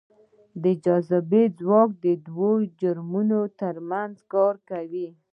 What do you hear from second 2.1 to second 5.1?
دوو جرمونو ترمنځ کار کوي.